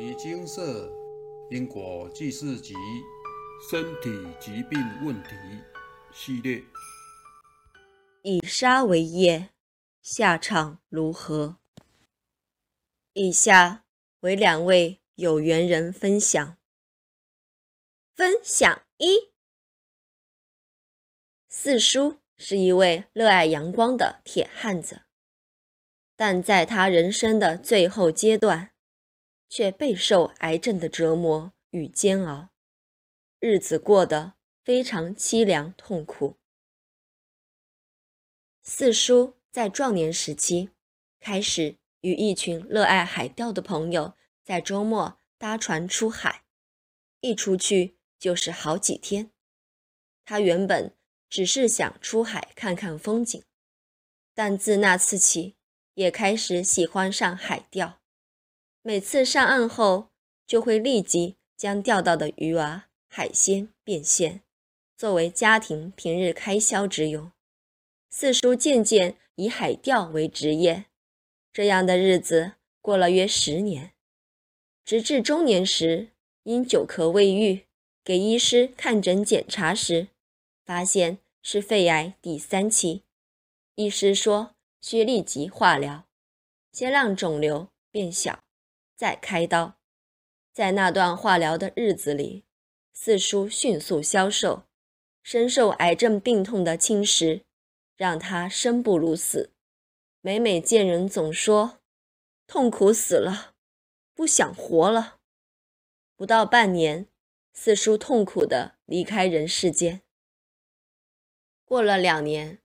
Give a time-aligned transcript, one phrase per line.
[0.00, 0.90] 遗精舍
[1.50, 2.72] 因果记事集
[3.70, 5.28] 身体疾病问题
[6.10, 6.64] 系列。
[8.22, 9.50] 以杀为业，
[10.00, 11.58] 下场如何？
[13.12, 13.84] 以下
[14.20, 16.56] 为两位有缘人分享。
[18.16, 19.28] 分享一：
[21.46, 25.02] 四叔是一位热爱阳光的铁汉子，
[26.16, 28.69] 但在他人生的最后阶段，
[29.50, 32.50] 却备受癌症的折磨与煎熬，
[33.40, 36.38] 日子过得非常凄凉痛苦。
[38.62, 40.70] 四叔在壮年时期
[41.18, 46.44] 开始与一群热爱海钓的朋友在周末搭船出海，
[47.20, 49.32] 一出去就是好几天。
[50.24, 50.96] 他原本
[51.28, 53.42] 只是想出海看看风景，
[54.32, 55.56] 但自那次起，
[55.94, 57.99] 也开始喜欢上海钓。
[58.82, 60.08] 每次上岸后，
[60.46, 64.40] 就会立即将钓到的鱼儿、海鲜变现，
[64.96, 67.30] 作为家庭平日开销之用。
[68.08, 70.86] 四叔渐渐以海钓为职业，
[71.52, 73.92] 这样的日子过了约十年，
[74.82, 76.08] 直至中年时，
[76.44, 77.66] 因久咳未愈，
[78.02, 80.08] 给医师看诊检查时，
[80.64, 83.02] 发现是肺癌第三期。
[83.74, 86.06] 医师说需立即化疗，
[86.72, 88.42] 先让肿瘤变小。
[89.00, 89.78] 再开刀，
[90.52, 92.44] 在那段化疗的日子里，
[92.92, 94.64] 四叔迅速消瘦，
[95.22, 97.44] 深受癌症病痛的侵蚀，
[97.96, 99.54] 让他生不如死。
[100.20, 101.80] 每每见人，总说
[102.46, 103.54] 痛苦死了，
[104.12, 105.18] 不想活了。
[106.14, 107.06] 不到半年，
[107.54, 110.02] 四叔痛苦的离开人世间。
[111.64, 112.58] 过了两年，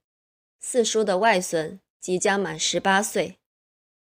[0.59, 3.39] 四叔的外孙即将满十八岁，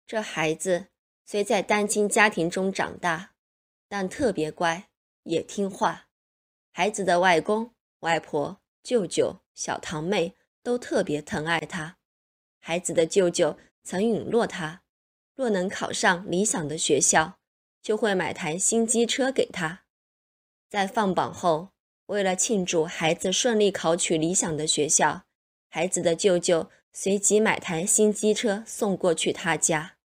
[0.06, 0.88] 这孩子。
[1.32, 3.36] 虽在单亲家庭中长大，
[3.88, 4.90] 但特别乖，
[5.26, 6.08] 也听话。
[6.72, 10.34] 孩子的外公、外婆、舅舅、小堂妹
[10.64, 12.00] 都特别疼爱他。
[12.60, 14.82] 孩子的舅舅曾允诺他，
[15.36, 17.38] 若能考上理想的学校，
[17.80, 19.84] 就会买台新机车给他。
[20.68, 21.70] 在放榜后，
[22.08, 25.26] 为了庆祝孩子顺利考取理想的学校，
[25.70, 29.98] 孩子的舅舅随即买台新机车送过去他家。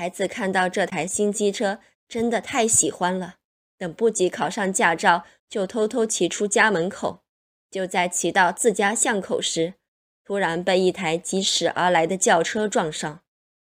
[0.00, 1.78] 孩子看到这台新机车，
[2.08, 3.34] 真的太喜欢了，
[3.76, 7.22] 等不及考上驾照，就偷偷骑出家门口。
[7.70, 9.74] 就在骑到自家巷口时，
[10.24, 13.20] 突然被一台疾驶而来的轿车撞上，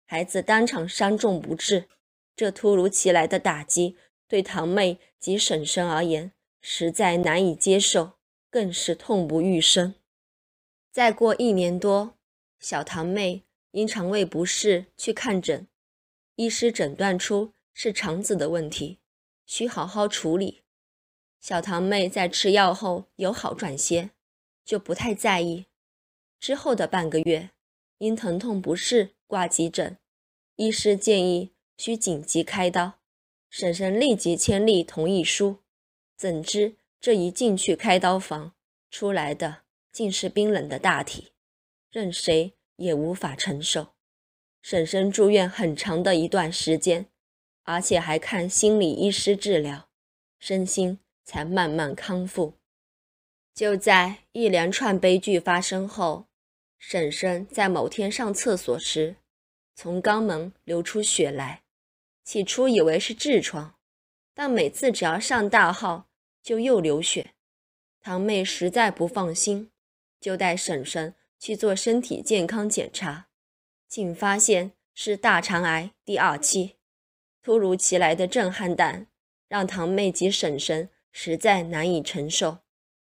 [0.08, 1.88] 孩子当场伤重不治。
[2.36, 3.96] 这突如其来的打击，
[4.28, 8.14] 对堂妹及婶婶而言，实在难以接受，
[8.50, 9.94] 更是痛不欲生。
[10.92, 12.16] 再过一年多，
[12.60, 15.68] 小堂妹因肠胃不适去看诊。
[16.36, 18.98] 医师诊断出是肠子的问题，
[19.46, 20.64] 需好好处理。
[21.40, 24.10] 小堂妹在吃药后有好转些，
[24.66, 25.66] 就不太在意。
[26.40, 27.52] 之后的半个月，
[28.00, 29.98] 因疼痛不适挂急诊，
[30.56, 33.00] 医师建议需紧急开刀，
[33.50, 35.60] 婶婶立即签立同意书。
[36.18, 38.56] 怎知这一进去开刀房，
[38.90, 41.34] 出来的竟是冰冷的大体，
[41.92, 43.94] 任谁也无法承受。
[44.64, 47.08] 婶婶住院很长的一段时间，
[47.64, 49.90] 而且还看心理医师治疗，
[50.40, 52.54] 身心才慢慢康复。
[53.54, 56.28] 就在一连串悲剧发生后，
[56.80, 59.18] 婶婶在某天上厕所时，
[59.76, 61.64] 从肛门流出血来。
[62.24, 63.76] 起初以为是痔疮，
[64.34, 66.08] 但每次只要上大号，
[66.42, 67.34] 就又流血。
[68.00, 69.70] 堂妹实在不放心，
[70.22, 73.28] 就带婶婶去做身体健康检查。
[73.94, 76.78] 竟发现是大肠癌第二期，
[77.44, 79.06] 突如其来的震撼弹
[79.48, 82.58] 让堂妹及婶婶实在难以承受，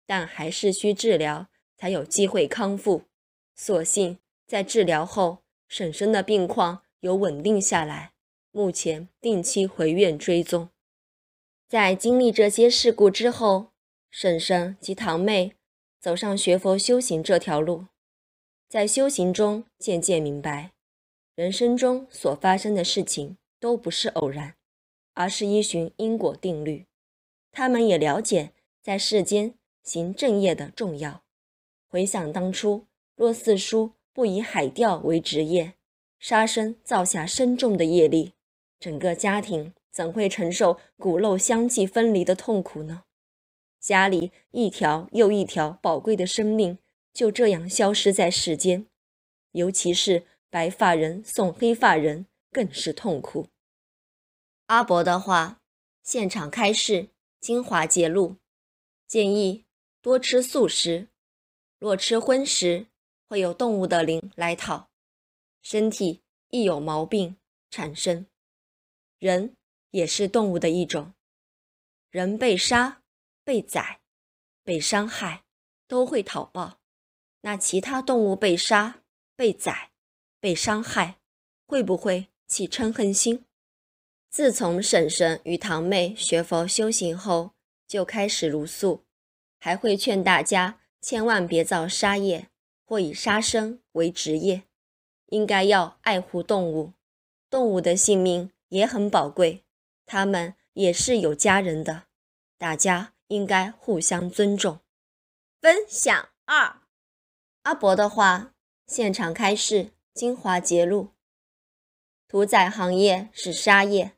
[0.05, 1.47] 但还是需治疗
[1.77, 3.05] 才有机会康复。
[3.55, 4.19] 所幸
[4.49, 8.11] 在治疗后，婶婶的病况有稳定下来，
[8.51, 10.71] 目前定期回院追踪。
[11.69, 13.71] 在经历这些事故之后，
[14.11, 15.53] 婶婶及堂妹
[16.01, 17.87] 走上学佛修行这条路，
[18.69, 20.73] 在修行中渐渐明白。
[21.37, 24.57] 人生中所发生的事情都不是偶然，
[25.15, 26.87] 而是依循因果定律。
[27.53, 31.23] 他们也了解在世间行正业的重要。
[31.89, 35.75] 回想当初，若四叔不以海钓为职业，
[36.19, 38.35] 杀生造下深重的业力，
[38.79, 43.05] 整个家庭怎会承受骨肉相继分离的痛苦呢？
[43.79, 46.79] 家里一条又一条宝贵的生命
[47.15, 48.87] 就这样消失在世间，
[49.53, 50.25] 尤其是。
[50.51, 53.49] 白发人送黑发人，更是痛苦。
[54.67, 55.61] 阿伯的话
[56.03, 57.09] 现场开示
[57.39, 58.37] 精华节录，
[59.07, 59.65] 建议
[60.03, 61.09] 多吃素食，
[61.79, 62.87] 若吃荤食，
[63.29, 64.91] 会有动物的灵来讨，
[65.63, 67.37] 身体亦有毛病
[67.71, 68.27] 产生。
[69.19, 69.55] 人
[69.91, 71.15] 也是动物的一种，
[72.11, 73.03] 人被杀、
[73.45, 74.01] 被宰、
[74.65, 75.45] 被伤害，
[75.87, 76.81] 都会讨报。
[77.43, 79.03] 那其他动物被杀、
[79.37, 79.90] 被宰、
[80.41, 81.19] 被伤害，
[81.67, 83.45] 会不会起嗔恨心？
[84.31, 87.53] 自从婶婶与堂妹学佛修行后，
[87.87, 89.05] 就开始茹素，
[89.59, 92.49] 还会劝大家千万别造杀业，
[92.85, 94.63] 或以杀生为职业，
[95.27, 96.93] 应该要爱护动物，
[97.51, 99.65] 动物的性命也很宝贵，
[100.07, 102.05] 他们也是有家人的，
[102.57, 104.81] 大家应该互相尊重。
[105.61, 106.83] 分享二，
[107.63, 108.55] 阿伯的话，
[108.87, 111.11] 现场开示精华节录：
[112.27, 114.17] 屠宰行业是杀业。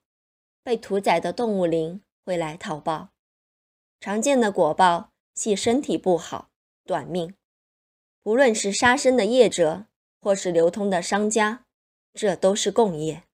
[0.65, 3.09] 被屠宰的动物灵会来讨报，
[3.99, 6.51] 常见的果报系身体不好、
[6.85, 7.35] 短命。
[8.23, 9.87] 无论是杀生的业者，
[10.21, 11.67] 或是流通的商家，
[12.15, 13.25] 这都是共业。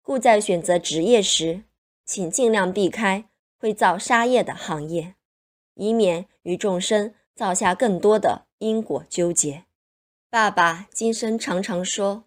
[0.00, 1.64] 故在选择职业时，
[2.06, 3.28] 请尽量避开
[3.58, 5.16] 会造杀业的行业，
[5.74, 9.66] 以免与众生造下更多的因果纠结。
[10.34, 12.24] 爸爸今生常常说：“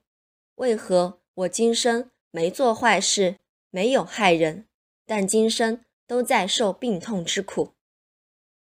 [0.55, 3.37] 为何我今生没做坏事？”
[3.69, 4.65] 没有害人，
[5.05, 7.73] 但今生都在受病痛之苦。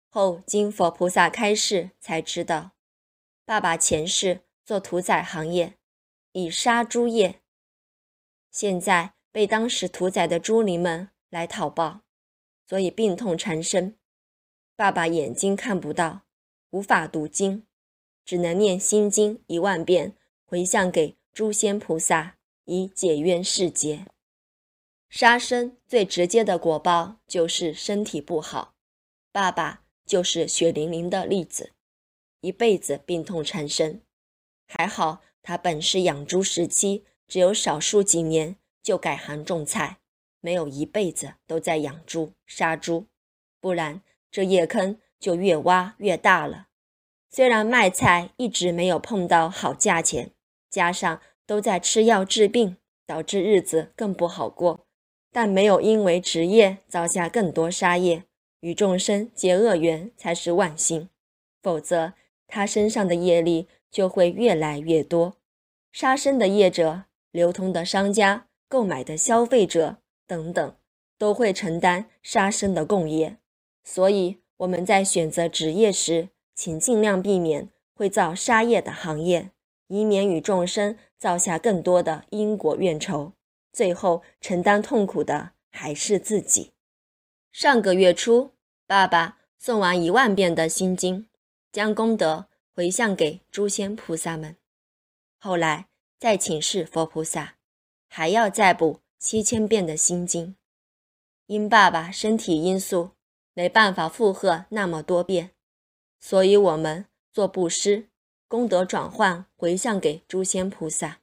[0.09, 2.73] 后经佛菩萨开示，才知道
[3.45, 5.75] 爸爸前世做屠宰行业，
[6.33, 7.41] 以杀猪业，
[8.51, 12.01] 现在被当时屠宰的猪灵们来讨报，
[12.69, 13.97] 所以病痛缠身。
[14.75, 16.23] 爸爸眼睛看不到，
[16.71, 17.65] 无法读经，
[18.27, 20.13] 只能念心经一万遍，
[20.45, 24.05] 回向给诸仙菩萨，以解冤释结。
[25.09, 28.75] 杀生最直接的果报就是身体不好，
[29.31, 31.73] 爸爸就是血淋淋的例子，
[32.41, 34.03] 一辈子病痛缠身。
[34.67, 39.99] 还好他本是养猪时期，只有少数几年就改行种菜，
[40.41, 43.07] 没有一辈子都在养猪杀猪，
[43.61, 44.03] 不然
[44.33, 46.67] 这业坑就越挖越大了。
[47.29, 50.31] 虽然卖菜一直没有碰到好价钱，
[50.71, 52.77] 加上都在吃药治病，
[53.07, 54.87] 导致日子更不好过。
[55.33, 58.25] 但没有因为职业造下更多杀业，
[58.61, 61.11] 与众生结恶缘才是万幸，
[61.63, 62.15] 否则
[62.47, 65.37] 他身上的业力就会越来越多。
[65.93, 70.77] 杀生的业者、流通的商家、购买的消费者等等，
[71.19, 73.37] 都会承担杀生的共业。
[73.85, 79.53] 所以我们在选择职业时，请尽量避免会造杀业的行业，
[79.89, 83.35] 以免与众生造下更多的因果怨仇。
[83.73, 86.73] 最后承担痛苦的还是自己。
[87.53, 88.53] 上个月初，
[88.87, 91.29] 爸爸诵完一万遍的心经，
[91.71, 94.57] 将功德回向给诸仙菩萨们。
[95.39, 95.89] 后来
[96.19, 97.57] 再请示佛菩萨，
[98.09, 100.57] 还要再补七千遍的心经。
[101.47, 103.11] 因爸爸身体因素，
[103.53, 105.51] 没办法负荷那么多遍，
[106.19, 108.09] 所以我们做布施，
[108.49, 111.21] 功德转换回向给诸仙菩萨。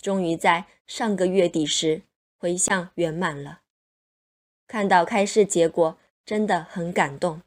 [0.00, 2.02] 终于在上个月底时
[2.36, 3.62] 回向圆满了，
[4.66, 7.42] 看到开示结果真的很感动。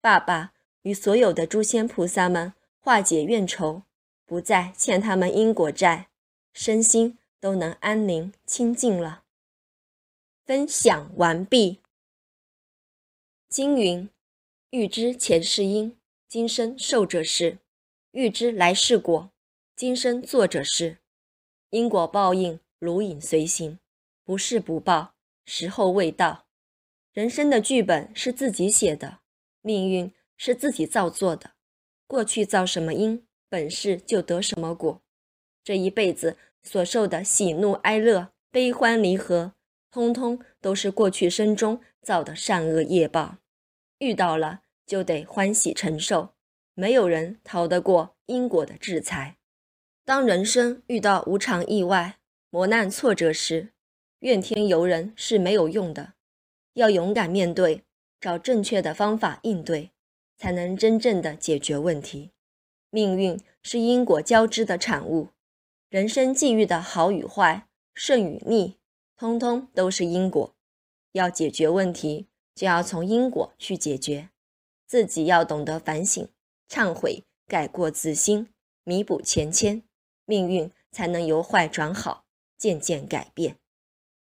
[0.00, 3.82] 爸爸与所有的诸仙菩萨们化解怨仇，
[4.24, 6.08] 不再欠他们因果债，
[6.52, 9.24] 身心都能安宁清净了。
[10.44, 11.80] 分享完毕。
[13.48, 14.10] 经云：
[14.74, 17.58] 欲知前世因，今生受者是；
[18.10, 19.30] 欲知来世果，
[19.76, 20.98] 今生做者是。
[21.70, 23.78] 因果报应如影随形，
[24.24, 25.14] 不是不报，
[25.46, 26.48] 时候未到。
[27.12, 29.20] 人生的剧本是自己写的，
[29.62, 31.52] 命运是自己造作的。
[32.08, 35.00] 过去造什么因，本事就得什么果。
[35.62, 39.52] 这一辈子所受的喜怒哀乐、悲欢离合，
[39.92, 43.36] 通通都是过去生中造的善恶业报。
[43.98, 46.34] 遇到了就得欢喜承受，
[46.74, 49.36] 没有人逃得过因果的制裁。
[50.04, 52.18] 当人生遇到无常、意外、
[52.50, 53.70] 磨难、挫折时，
[54.20, 56.14] 怨天尤人是没有用的，
[56.74, 57.82] 要勇敢面对，
[58.20, 59.90] 找正确的方法应对，
[60.36, 62.30] 才能真正的解决问题。
[62.90, 65.28] 命运是因果交织的产物，
[65.88, 68.76] 人生际遇的好与坏、顺与逆，
[69.16, 70.54] 通通都是因果。
[71.12, 74.28] 要解决问题，就要从因果去解决，
[74.86, 76.28] 自己要懂得反省、
[76.68, 78.48] 忏悔、改过自新，
[78.84, 79.82] 弥补前愆。
[80.26, 82.24] 命运才能由坏转好，
[82.56, 83.58] 渐渐改变。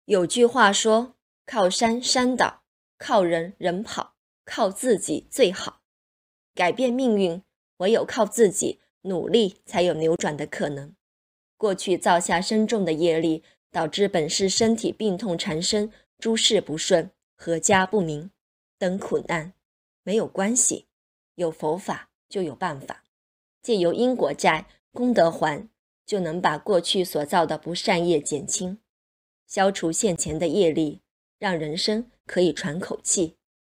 [0.06, 1.14] 有句话说
[1.46, 2.62] ：“靠山山倒，
[2.98, 5.82] 靠人人跑，靠自己最好。
[6.54, 7.40] 改变命运，
[7.76, 10.94] 唯有靠自己努力，才有扭转的可能。
[11.56, 18.30] 过去造下深重的业力，导致本世身体病痛缠身，诸事不顺，阖家不宁
[18.78, 19.52] 等苦难，
[20.06, 20.86] 没有关系，
[21.34, 23.02] 有佛法就有办法，
[23.60, 25.68] 借由因果债、功德还，
[26.06, 28.78] 就能把过去所造的不善业减轻，
[29.48, 31.02] 消除现前的业力，
[31.40, 33.34] 让人生可以喘口气。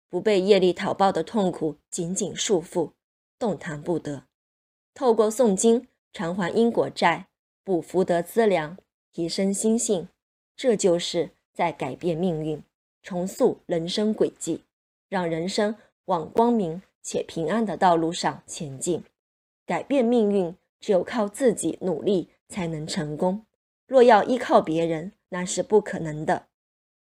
[0.10, 2.92] 不被业力讨报的痛苦紧紧束缚，
[3.40, 4.26] 动弹不得。
[4.94, 7.30] 透过诵经偿还因果债，
[7.64, 8.78] 补福德资粮，
[9.14, 10.10] 提升心性，
[10.58, 12.62] 这就是在改变命运，
[13.02, 14.66] 重塑人生轨迹，
[15.08, 15.78] 让人生
[16.08, 19.04] 往光明且平安的道路上前进。
[19.66, 23.46] 改变命运，只有靠自己努力才能成功。
[23.86, 26.48] 若要依靠别人，那是不可能的。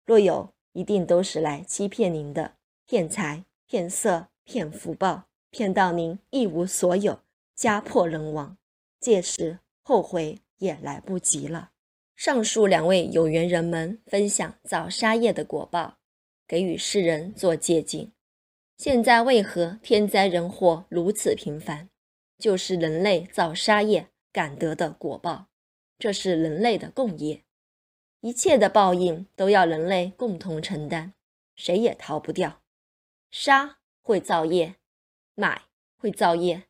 [0.05, 2.55] 若有，一定都是来欺骗您的。
[2.87, 7.21] 骗财、骗色、骗福报，骗到您一无所有，
[7.55, 8.57] 家破人亡，
[9.01, 11.71] 届时后悔也来不及了。
[12.15, 15.99] 上述两位有缘人们分享造杀业的果报，
[16.49, 18.11] 给予世人做借鉴。
[18.77, 21.89] 现在为何天灾人祸如此频繁？
[22.39, 25.47] 就是人类造杀业感得的果报，
[25.99, 27.43] 这是人类的共业，
[28.21, 31.15] 一切的报应都要人类共同承担，
[31.55, 32.61] 谁也逃不掉。
[33.31, 34.77] 杀会造业，
[35.35, 35.63] 买
[35.97, 36.65] 会造业，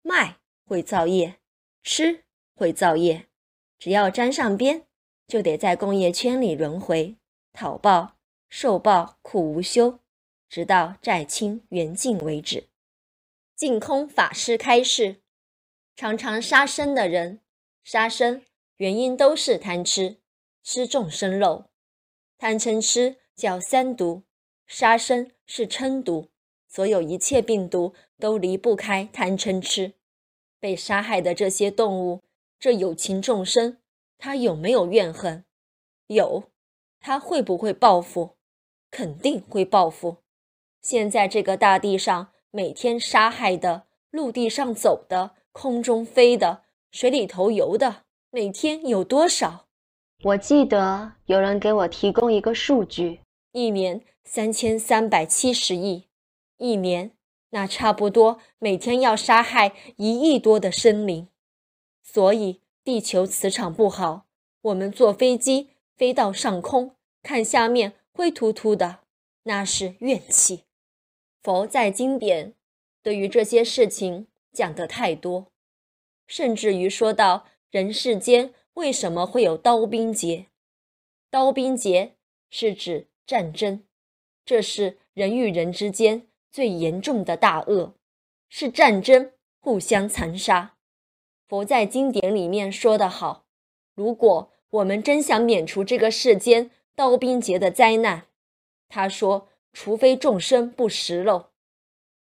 [0.00, 1.36] 卖会造业，
[1.82, 2.24] 吃
[2.54, 3.26] 会造业。
[3.78, 4.86] 只要沾上边，
[5.28, 7.16] 就得在工业圈里轮回，
[7.52, 8.16] 讨报、
[8.48, 9.99] 受报，苦无休，
[10.50, 12.68] 直到债清缘尽为止。
[13.54, 15.22] 净空法师开示：
[15.94, 17.40] 常常杀生的人，
[17.84, 18.42] 杀生
[18.78, 20.16] 原因都是贪吃，
[20.64, 21.66] 吃众生肉，
[22.36, 24.24] 贪嗔痴叫三毒。
[24.66, 26.28] 杀生是嗔毒，
[26.68, 29.94] 所有一切病毒都离不开贪嗔痴。
[30.58, 32.22] 被杀害的这些动物，
[32.58, 33.78] 这有情众生，
[34.18, 35.44] 他有没有怨恨？
[36.08, 36.50] 有，
[36.98, 38.36] 他会不会报复？
[38.90, 40.18] 肯定会报复。
[40.80, 49.66] 现在这个大地上，每天杀害的、陆地上走的、空中飞的、水里头游的，每天有多少？
[50.24, 53.20] 我记得有人给我提供一个数据，
[53.52, 54.02] 一年。
[54.22, 56.04] 三千三百七十亿，
[56.58, 57.16] 一年，
[57.48, 61.26] 那差不多每天要杀害一亿多的生灵。
[62.04, 64.26] 所以地球磁场不好，
[64.60, 66.94] 我们坐飞机飞到上空，
[67.24, 69.00] 看下面灰秃秃的，
[69.44, 70.62] 那是怨气。
[71.42, 72.54] 佛在经典
[73.02, 75.50] 对于这些事情讲的太多，
[76.26, 80.46] 甚至于说到人世间为什么会有刀兵劫？
[81.30, 82.16] 刀兵劫
[82.50, 83.84] 是指战争。
[84.44, 87.94] 这是人与人之间最严重的大恶，
[88.48, 90.76] 是战争，互相残杀。
[91.46, 93.44] 佛在经典里面说得好：
[93.94, 98.26] 如果我们真想免除这个世间刀兵劫的灾难，
[98.88, 101.50] 他说，除非众生不食肉，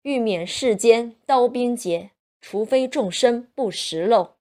[0.03, 4.37] 欲免世间刀兵劫，除非众生不食肉，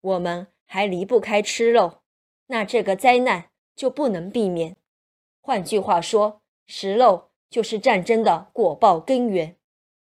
[0.00, 2.02] 我们还离不开吃肉，
[2.46, 4.76] 那这个灾难就不能避免。
[5.40, 6.40] 换句话说。
[6.66, 9.54] 食肉就是战争的果报根源，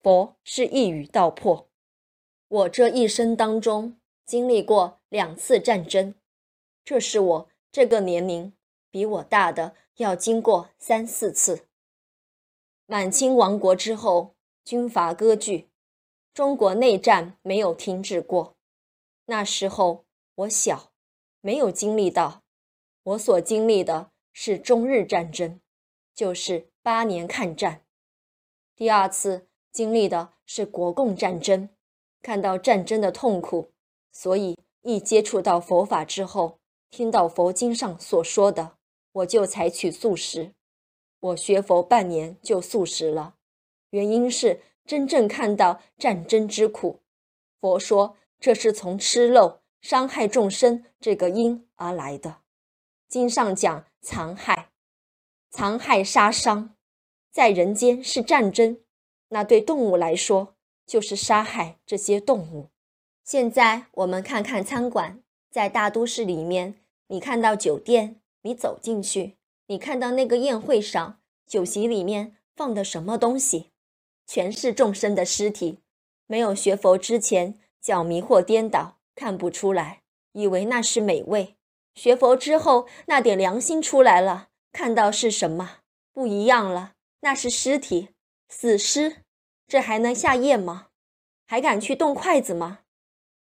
[0.03, 1.67] 佛是一语道破。
[2.47, 3.97] 我这一生当中
[4.27, 6.13] 经历过两次战争，
[6.83, 8.53] 这是我这个年龄
[8.91, 11.65] 比我大的要经过三四次。
[12.87, 15.69] 满清亡国之后，军阀割据，
[16.33, 18.55] 中国内战没有停止过。
[19.25, 20.91] 那时候我小，
[21.41, 22.43] 没有经历到，
[23.03, 25.59] 我所经历的是中日战争。
[26.13, 27.81] 就是八年抗战，
[28.73, 31.67] 第二次经历的是国共战争，
[32.21, 33.73] 看到战争的痛苦，
[34.13, 38.77] 所以一接触到佛法之后，听到佛经上所说的，
[39.11, 40.53] 我就采取素食。
[41.19, 43.35] 我学佛半年就素食了，
[43.89, 47.01] 原因是真正看到战争之苦。
[47.59, 52.37] 佛说这是从吃肉伤害众生这个因而来的，
[53.07, 54.69] 经上讲残害。
[55.49, 56.75] 残害杀伤，
[57.31, 58.81] 在人间是战争，
[59.29, 60.55] 那对动物来说
[60.85, 62.69] 就是杀害这些动物。
[63.23, 73.71] 现在我们看看餐馆，在大都市里面，你看到酒店，你走进去，你看到那个宴会上酒席里面放的什么东西，
[74.27, 75.79] 全是众生的尸体。
[76.27, 80.01] 没有学佛之前，叫迷惑颠倒，看不出来，
[80.33, 81.55] 以为那是美味；
[81.95, 84.49] 学佛之后，那点良心出来了。
[84.71, 85.77] 看到是什么？
[86.13, 88.09] 不一样了，那是尸体，
[88.49, 89.17] 死尸，
[89.67, 90.87] 这还能下咽吗？
[91.45, 92.79] 还敢去动筷子吗？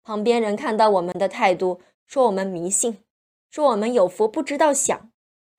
[0.02, 2.98] 旁边人看到我们的态度，说我们迷信，
[3.50, 5.11] 说我们有福不知道享。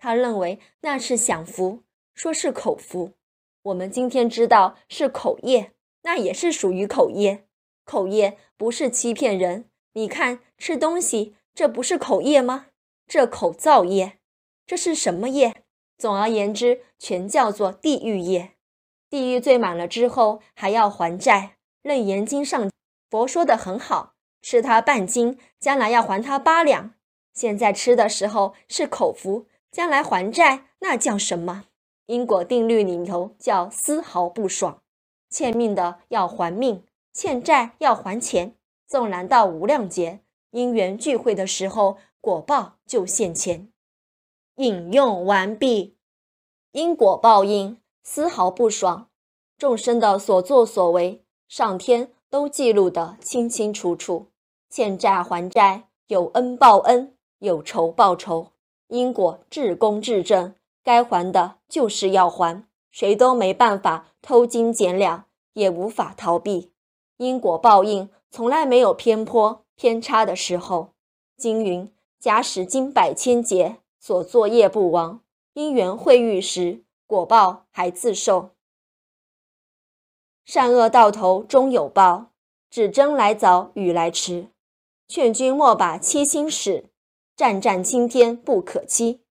[0.03, 1.79] 他认为那是享福，
[2.13, 3.13] 说是口福。
[3.61, 7.45] 我们今天知道是口业，那也是属于口业。
[7.85, 9.63] 口业不是欺骗人。
[9.93, 12.65] 你看吃东西，这不是口业吗？
[13.07, 14.17] 这口造业，
[14.67, 15.63] 这是什么业？
[15.97, 18.55] 总而言之，全叫做地狱业。
[19.09, 21.55] 地狱罪满了之后，还要还债。
[21.87, 22.69] 《楞严经》上
[23.09, 26.93] 佛说的很好，吃他半斤，将来要还他八两。
[27.33, 31.65] 现在吃的时候是口福，将来还债那叫什么？
[32.05, 34.83] 因果定律里头叫丝毫不爽。
[35.31, 38.55] 欠命的要还命，欠债要还钱。
[38.85, 40.19] 纵然到无量劫，
[40.51, 43.69] 因缘聚会的时候，果报就现前。
[44.57, 45.97] 引用完毕。
[46.73, 49.09] 因果报应丝毫不爽，
[49.57, 54.27] 众生的所作所为，上天都记录得清清楚楚。
[54.69, 58.52] 欠债还债，有恩报恩，有仇报仇，
[58.93, 66.71] 因果至公至正，该还的就是要还，谁都没办法偷金减两，也无法逃避
[67.17, 68.07] 因果报应。
[68.29, 70.89] 从来没有偏颇偏差的时候。
[71.35, 75.21] 经云：“假使经百千劫，所作业不亡，
[75.53, 78.51] 因缘会遇时，果报还自受。
[80.45, 82.27] 善恶到头终有报，
[82.69, 84.49] 只争来早与来迟。
[85.07, 86.85] 劝君莫把七心使，
[87.35, 89.21] 战战青天不可欺。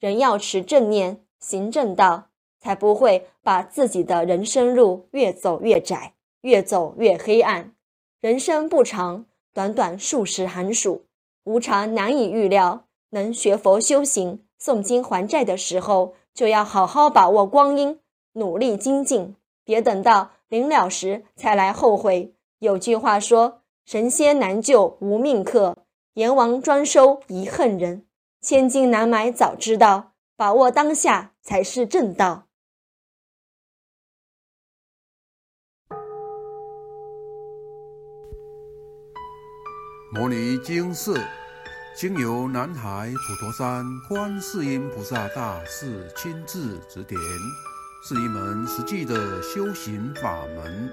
[0.00, 2.28] 人要持正念，行正道，
[2.60, 7.72] 才不会把自己的人生路越走越窄，越走越黑暗。”
[8.20, 11.04] 人生不长，短短数十寒暑，
[11.44, 12.86] 无常难以预料。
[13.10, 18.00] 能学佛修行、诵经还债的时候，就要好好把握光阴，
[18.32, 22.34] 努力精进，别等到临了时才来后悔。
[22.58, 25.76] 有句话说：“神仙难救无命客，
[26.14, 28.06] 阎王专收遗恨人。”
[28.40, 32.46] 千金难买早知道，把握当下才是正道。
[40.12, 41.18] 摩尼经寺
[41.96, 47.18] 经由南海普陀山观世音菩萨大士亲自指点，
[48.06, 50.92] 是一门实际的修行法门，